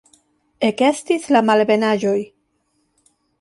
[0.69, 2.17] Ekestis la malebenaĵoj.